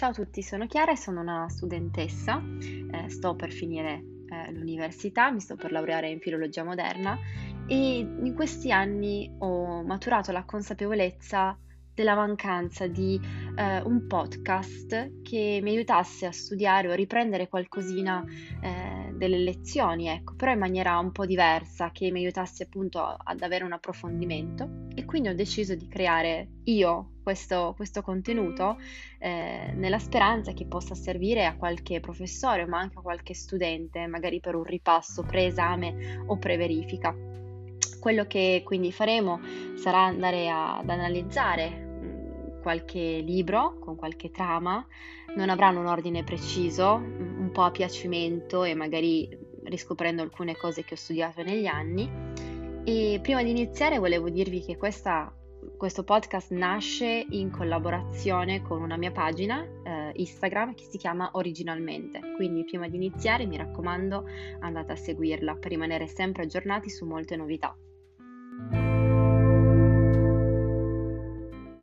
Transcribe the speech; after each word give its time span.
Ciao 0.00 0.12
a 0.12 0.14
tutti, 0.14 0.42
sono 0.42 0.66
Chiara 0.66 0.92
e 0.92 0.96
sono 0.96 1.20
una 1.20 1.46
studentessa, 1.50 2.42
eh, 2.58 3.10
sto 3.10 3.34
per 3.34 3.52
finire 3.52 4.02
eh, 4.30 4.50
l'università, 4.50 5.30
mi 5.30 5.40
sto 5.40 5.56
per 5.56 5.72
laureare 5.72 6.08
in 6.08 6.20
filologia 6.20 6.64
moderna 6.64 7.18
e 7.66 7.98
in 7.98 8.32
questi 8.34 8.72
anni 8.72 9.30
ho 9.40 9.82
maturato 9.82 10.32
la 10.32 10.44
consapevolezza 10.44 11.54
della 11.94 12.14
mancanza 12.14 12.86
di 12.86 13.20
eh, 13.56 13.80
un 13.82 14.06
podcast 14.06 15.22
che 15.22 15.60
mi 15.62 15.70
aiutasse 15.70 16.26
a 16.26 16.32
studiare 16.32 16.88
o 16.88 16.92
a 16.92 16.94
riprendere 16.94 17.48
qualcosina 17.48 18.24
eh, 18.60 19.12
delle 19.14 19.38
lezioni, 19.38 20.08
ecco, 20.08 20.34
però 20.34 20.52
in 20.52 20.58
maniera 20.58 20.98
un 20.98 21.12
po' 21.12 21.26
diversa, 21.26 21.90
che 21.92 22.10
mi 22.10 22.20
aiutasse 22.20 22.62
appunto 22.62 23.02
ad 23.02 23.42
avere 23.42 23.64
un 23.64 23.72
approfondimento. 23.72 24.88
E 24.94 25.04
quindi 25.04 25.28
ho 25.28 25.34
deciso 25.34 25.74
di 25.74 25.88
creare 25.88 26.48
io 26.64 27.12
questo, 27.22 27.74
questo 27.76 28.00
contenuto 28.02 28.78
eh, 29.18 29.72
nella 29.74 29.98
speranza 29.98 30.52
che 30.52 30.66
possa 30.66 30.94
servire 30.94 31.44
a 31.44 31.56
qualche 31.56 32.00
professore, 32.00 32.66
ma 32.66 32.78
anche 32.78 32.98
a 32.98 33.02
qualche 33.02 33.34
studente, 33.34 34.06
magari 34.06 34.40
per 34.40 34.54
un 34.54 34.64
ripasso 34.64 35.22
pre-esame 35.22 36.24
o 36.26 36.38
pre-verifica. 36.38 37.14
Quello 38.00 38.26
che 38.26 38.62
quindi 38.64 38.90
faremo 38.92 39.40
sarà 39.74 40.04
andare 40.04 40.48
a, 40.48 40.78
ad 40.78 40.88
analizzare 40.88 41.89
qualche 42.60 43.20
libro 43.24 43.78
con 43.78 43.96
qualche 43.96 44.30
trama, 44.30 44.84
non 45.36 45.48
avranno 45.48 45.80
un 45.80 45.86
ordine 45.86 46.24
preciso, 46.24 46.94
un 46.94 47.50
po' 47.52 47.62
a 47.62 47.70
piacimento 47.70 48.64
e 48.64 48.74
magari 48.74 49.28
riscoprendo 49.64 50.22
alcune 50.22 50.56
cose 50.56 50.84
che 50.84 50.94
ho 50.94 50.96
studiato 50.96 51.42
negli 51.42 51.66
anni. 51.66 52.10
E 52.84 53.20
prima 53.22 53.42
di 53.42 53.50
iniziare 53.50 53.98
volevo 53.98 54.30
dirvi 54.30 54.60
che 54.60 54.76
questa, 54.76 55.32
questo 55.76 56.02
podcast 56.02 56.50
nasce 56.52 57.26
in 57.30 57.50
collaborazione 57.50 58.62
con 58.62 58.82
una 58.82 58.96
mia 58.96 59.12
pagina 59.12 59.62
eh, 59.62 60.12
Instagram 60.14 60.74
che 60.74 60.84
si 60.84 60.98
chiama 60.98 61.30
Originalmente. 61.34 62.20
Quindi 62.36 62.64
prima 62.64 62.88
di 62.88 62.96
iniziare 62.96 63.46
mi 63.46 63.56
raccomando 63.56 64.24
andate 64.60 64.92
a 64.92 64.96
seguirla 64.96 65.56
per 65.56 65.70
rimanere 65.70 66.06
sempre 66.06 66.44
aggiornati 66.44 66.88
su 66.88 67.04
molte 67.04 67.36
novità. 67.36 67.76